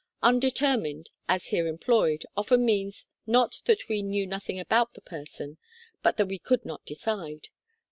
("Undetermined," 0.23 1.11
as 1.29 1.49
here 1.49 1.67
employed, 1.67 2.25
often 2.35 2.65
means 2.65 3.05
not 3.27 3.57
that 3.65 3.87
we 3.87 4.01
knew 4.01 4.25
nothing 4.25 4.59
about 4.59 4.95
the 4.95 5.01
person, 5.01 5.59
but 6.01 6.17
that 6.17 6.25
we 6.25 6.39
could 6.39 6.65
not 6.65 6.83
decide. 6.87 7.49